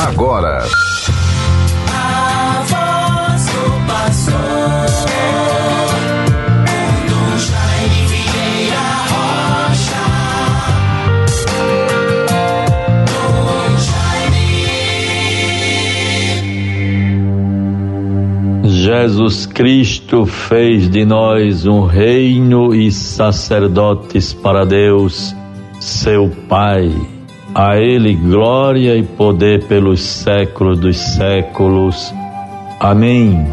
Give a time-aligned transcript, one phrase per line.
[0.00, 0.64] agora.
[18.64, 25.34] Jesus Cristo fez de nós um reino e sacerdotes para Deus,
[25.78, 27.19] seu Pai.
[27.54, 32.14] A Ele glória e poder pelos séculos dos séculos.
[32.78, 33.44] Amém.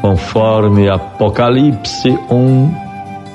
[0.00, 2.74] Conforme Apocalipse 1,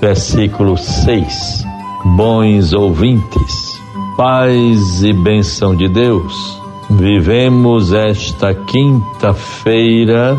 [0.01, 1.65] versículo 6.
[2.03, 3.81] Bons ouvintes,
[4.17, 6.59] paz e bênção de Deus.
[6.89, 10.37] Vivemos esta quinta-feira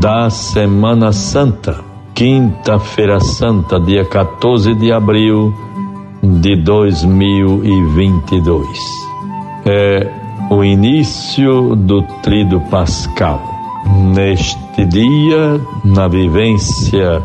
[0.00, 1.78] da Semana Santa.
[2.12, 5.54] Quinta-feira Santa, dia 14 de abril
[6.22, 9.11] de 2022
[9.64, 10.08] é
[10.50, 13.40] o início do Trido Pascal.
[14.14, 17.22] Neste dia, na vivência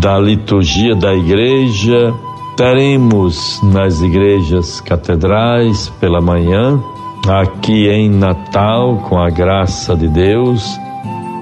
[0.00, 2.14] da liturgia da igreja,
[2.56, 6.80] teremos nas igrejas catedrais pela manhã,
[7.28, 10.78] aqui em Natal, com a graça de Deus,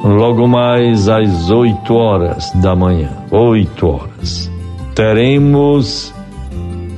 [0.05, 4.51] logo mais às oito horas da manhã, oito horas,
[4.95, 6.15] teremos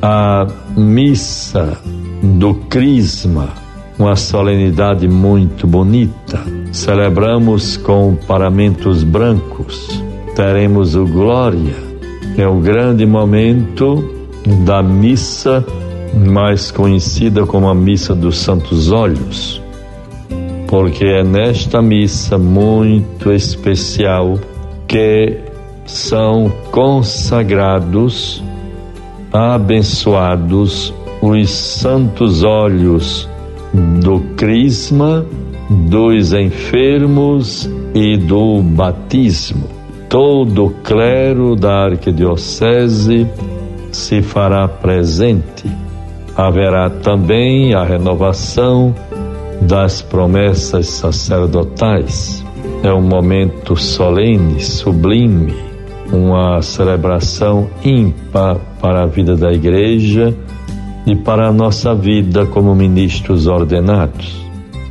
[0.01, 0.47] a
[0.77, 1.79] missa
[2.23, 3.51] do Crisma,
[3.99, 6.41] uma solenidade muito bonita.
[6.71, 10.01] Celebramos com paramentos brancos.
[10.37, 11.75] Teremos o Glória,
[12.39, 14.09] é o grande momento
[14.65, 15.65] da missa
[16.27, 19.61] mais conhecida como a Missa dos Santos Olhos,
[20.69, 24.39] porque é nesta missa muito especial
[24.87, 25.39] que
[25.87, 28.43] são consagrados,
[29.33, 33.31] abençoados os santos olhos
[33.73, 35.25] do Crisma,
[35.71, 39.69] dos enfermos e do batismo.
[40.09, 43.25] Todo o clero da arquidiocese
[43.93, 45.65] se fará presente.
[46.37, 48.93] Haverá também a renovação
[49.61, 52.45] das promessas sacerdotais.
[52.83, 55.55] É um momento solene, sublime,
[56.13, 60.37] uma celebração ímpar para a vida da igreja
[61.07, 64.43] e para a nossa vida como ministros ordenados.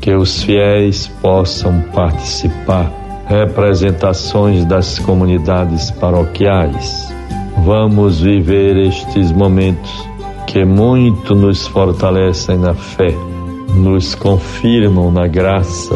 [0.02, 2.92] Que os fiéis possam participar,
[3.28, 7.14] representações das comunidades paroquiais.
[7.64, 9.92] Vamos viver estes momentos
[10.48, 13.16] que muito nos fortalecem na fé,
[13.76, 15.96] nos confirmam na graça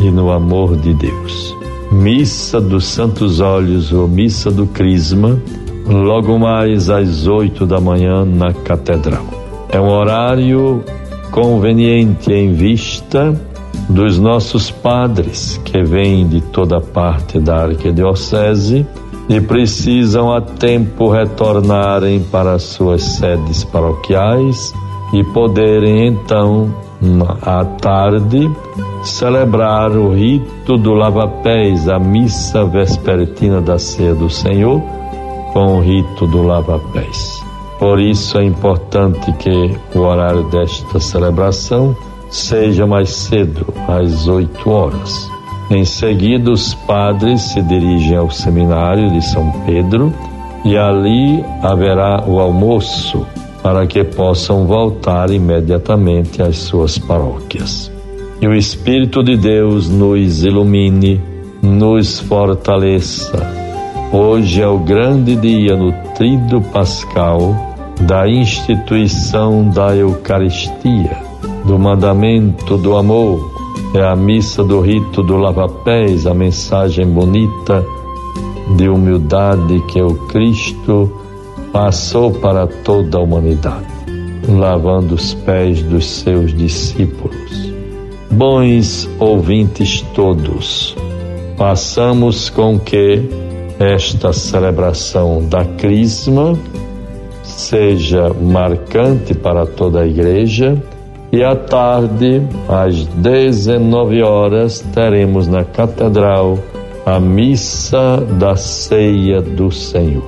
[0.00, 1.56] e no amor de Deus.
[1.92, 5.40] Missa dos Santos Olhos ou Missa do Crisma,
[5.86, 9.24] logo mais às oito da manhã na Catedral.
[9.68, 10.84] É um horário
[11.30, 13.34] conveniente em vista
[13.88, 18.86] dos nossos padres que vêm de toda parte da arquidiocese
[19.28, 24.72] e precisam a tempo retornarem para suas sedes paroquiais
[25.12, 26.74] e poderem então
[27.42, 28.50] à tarde
[29.02, 34.82] celebrar o rito do lava-pés, a missa vespertina da ceia do Senhor
[35.56, 37.42] com o rito do lava-pés.
[37.78, 41.96] Por isso é importante que o horário desta celebração
[42.28, 45.30] seja mais cedo, às 8 horas.
[45.70, 50.12] Em seguida, os padres se dirigem ao seminário de São Pedro
[50.62, 53.26] e ali haverá o almoço
[53.62, 57.90] para que possam voltar imediatamente às suas paróquias.
[58.42, 61.18] E o Espírito de Deus nos ilumine,
[61.62, 63.65] nos fortaleça.
[64.12, 67.54] Hoje é o grande dia nutrido pascal
[68.02, 71.16] da instituição da Eucaristia,
[71.64, 73.50] do mandamento do amor,
[73.94, 77.84] é a missa do rito do lava-pés, a mensagem bonita
[78.76, 81.10] de humildade que o Cristo
[81.72, 83.86] passou para toda a humanidade,
[84.48, 87.72] lavando os pés dos seus discípulos.
[88.30, 90.96] Bons ouvintes todos,
[91.56, 93.45] passamos com que
[93.78, 96.58] esta celebração da Crisma
[97.42, 100.82] seja marcante para toda a igreja.
[101.32, 106.58] E à tarde, às 19 horas, teremos na catedral
[107.04, 110.24] a missa da ceia do Senhor,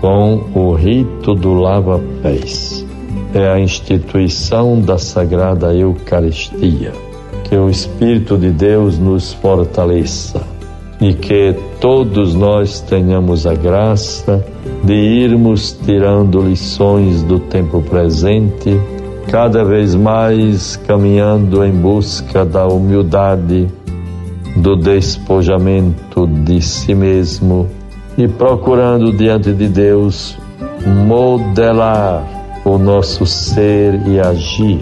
[0.00, 2.86] com o rito do lava-pés.
[3.34, 6.92] É a instituição da Sagrada Eucaristia.
[7.44, 10.40] Que o Espírito de Deus nos fortaleça
[11.00, 14.44] e que todos nós tenhamos a graça
[14.84, 18.78] de irmos tirando lições do tempo presente
[19.30, 23.68] cada vez mais caminhando em busca da humildade,
[24.56, 27.68] do despojamento de si mesmo
[28.18, 30.36] e procurando diante de Deus
[31.06, 32.24] modelar
[32.64, 34.80] o nosso ser e agir,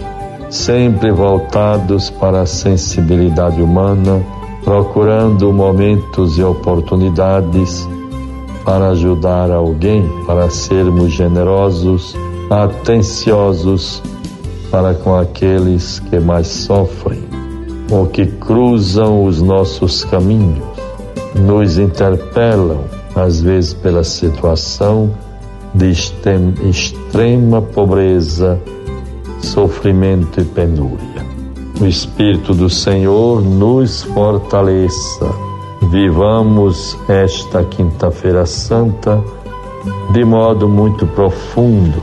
[0.49, 4.21] sempre voltados para a sensibilidade humana,
[4.63, 7.87] procurando momentos e oportunidades
[8.63, 12.15] para ajudar alguém, para sermos generosos,
[12.49, 14.01] atenciosos
[14.69, 17.23] para com aqueles que mais sofrem
[17.91, 20.63] ou que cruzam os nossos caminhos,
[21.35, 22.83] nos interpelam,
[23.15, 25.11] às vezes pela situação
[25.73, 28.59] de extrema pobreza,
[29.41, 31.28] sofrimento e penúria.
[31.81, 35.33] O Espírito do Senhor nos fortaleça.
[35.83, 39.23] Vivamos esta Quinta-feira Santa
[40.11, 42.01] de modo muito profundo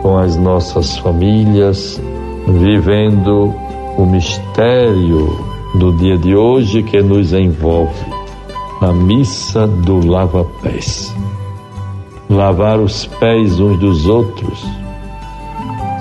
[0.00, 2.00] com as nossas famílias,
[2.46, 3.54] vivendo
[3.98, 5.28] o mistério
[5.74, 8.06] do dia de hoje que nos envolve,
[8.80, 11.14] a missa do lava-pés.
[12.30, 14.64] Lavar os pés uns dos outros,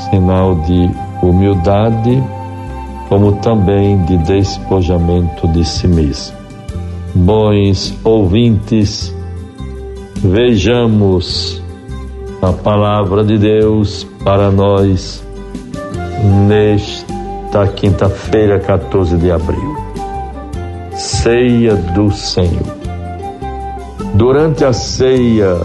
[0.09, 0.89] sinal de
[1.21, 2.24] humildade,
[3.09, 6.36] como também de despojamento de si mesmo.
[7.15, 9.13] Bons ouvintes,
[10.18, 11.62] vejamos
[12.42, 15.24] a palavra de Deus para nós
[16.48, 19.77] nesta quinta-feira, 14 de abril.
[20.92, 22.77] Ceia do Senhor.
[24.15, 25.57] Durante a ceia,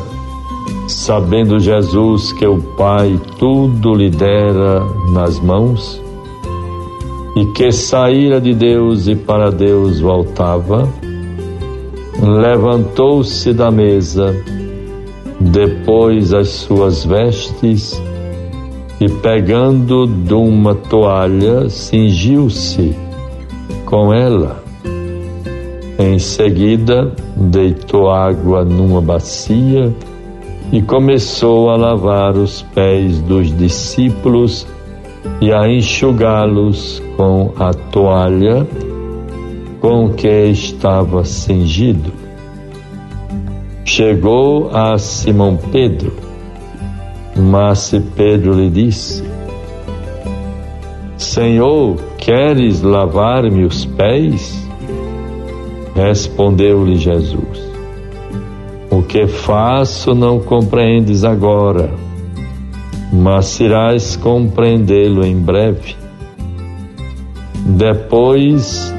[0.87, 6.03] sabendo Jesus que o Pai tudo lhe dera nas mãos
[7.35, 10.89] e que saíra de Deus e para Deus voltava,
[12.21, 14.37] levantou-se da mesa,
[15.41, 18.01] depois as suas vestes
[19.01, 22.95] e pegando de uma toalha, cingiu-se
[23.87, 24.63] com ela.
[25.99, 29.93] Em seguida, deitou água numa bacia
[30.71, 34.67] e começou a lavar os pés dos discípulos
[35.41, 38.67] e a enxugá-los com a toalha
[39.81, 42.13] com que estava cingido.
[43.85, 46.13] Chegou a Simão Pedro,
[47.37, 49.25] mas Pedro lhe disse:
[51.17, 54.67] Senhor, queres lavar-me os pés?
[55.95, 57.73] Respondeu-lhe Jesus:
[58.93, 61.91] o que faço não compreendes agora,
[63.13, 65.95] mas irás compreendê-lo em breve.
[67.67, 68.93] Depois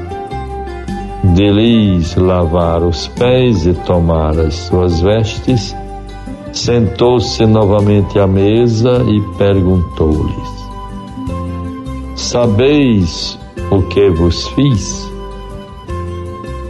[1.34, 5.74] de lhes lavar os pés e tomar as suas vestes,
[6.52, 10.64] sentou-se novamente à mesa e perguntou-lhes:
[12.14, 13.38] Sabeis
[13.70, 15.12] o que vos fiz?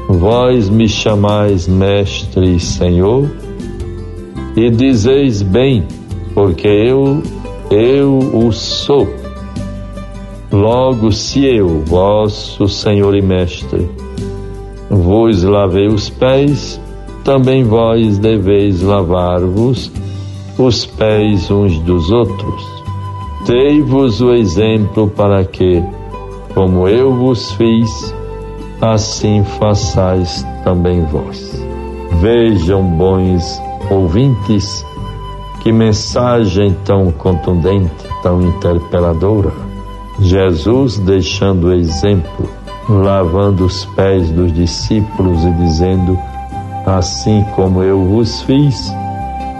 [0.08, 3.28] Vós me chamais Mestre e Senhor,
[4.56, 5.84] e dizeis bem,
[6.34, 7.22] porque eu,
[7.70, 9.08] eu o sou.
[10.50, 13.88] Logo, se eu, vosso Senhor e Mestre,
[14.90, 16.80] vos lavei os pés,
[17.24, 19.90] também vós deveis lavar-vos
[20.58, 22.74] os pés uns dos outros.
[23.46, 25.82] Dei-vos o exemplo para que,
[26.54, 28.14] como eu vos fiz,
[28.80, 31.62] assim façais também vós.
[32.20, 34.84] Vejam, bons ouvintes,
[35.64, 37.90] que mensagem tão contundente,
[38.22, 39.50] tão interpeladora.
[40.20, 42.50] Jesus deixando o exemplo,
[42.86, 46.18] lavando os pés dos discípulos e dizendo:
[46.84, 48.92] Assim como eu vos fiz,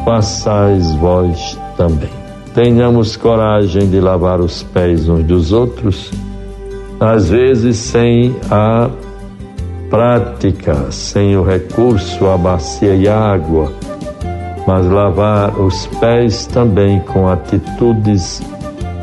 [0.05, 2.11] façais vós também.
[2.55, 6.13] Tenhamos coragem de lavar os pés uns dos outros,
[7.01, 8.91] às vezes sem a
[9.89, 13.73] prática sem o recurso à bacia e água,
[14.67, 18.43] mas lavar os pés também com atitudes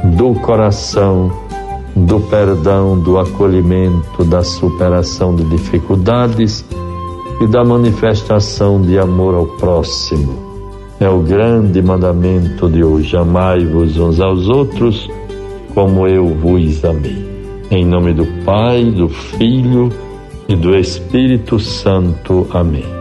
[0.03, 1.31] do coração,
[1.95, 6.65] do perdão, do acolhimento, da superação de dificuldades
[7.41, 10.51] e da manifestação de amor ao próximo.
[10.99, 15.09] É o grande mandamento de hoje: amai-vos uns aos outros
[15.73, 17.29] como eu vos amei.
[17.69, 19.89] Em nome do Pai, do Filho
[20.47, 22.47] e do Espírito Santo.
[22.51, 23.00] Amém.